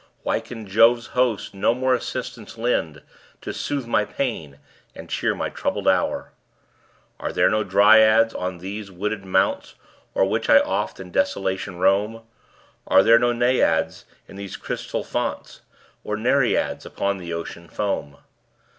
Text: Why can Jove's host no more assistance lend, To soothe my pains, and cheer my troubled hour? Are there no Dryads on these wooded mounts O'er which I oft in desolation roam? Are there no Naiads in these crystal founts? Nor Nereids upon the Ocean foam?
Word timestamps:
Why 0.23 0.39
can 0.39 0.65
Jove's 0.65 1.09
host 1.13 1.53
no 1.53 1.75
more 1.75 1.93
assistance 1.93 2.57
lend, 2.57 3.03
To 3.41 3.53
soothe 3.53 3.85
my 3.85 4.03
pains, 4.03 4.55
and 4.95 5.07
cheer 5.07 5.35
my 5.35 5.49
troubled 5.51 5.87
hour? 5.87 6.31
Are 7.19 7.31
there 7.31 7.51
no 7.51 7.63
Dryads 7.63 8.33
on 8.33 8.57
these 8.57 8.89
wooded 8.89 9.23
mounts 9.23 9.75
O'er 10.15 10.25
which 10.25 10.49
I 10.49 10.59
oft 10.59 10.99
in 10.99 11.11
desolation 11.11 11.77
roam? 11.77 12.23
Are 12.87 13.03
there 13.03 13.19
no 13.19 13.31
Naiads 13.31 14.05
in 14.27 14.37
these 14.37 14.57
crystal 14.57 15.03
founts? 15.03 15.61
Nor 16.03 16.15
Nereids 16.17 16.83
upon 16.83 17.19
the 17.19 17.31
Ocean 17.33 17.69
foam? 17.69 18.17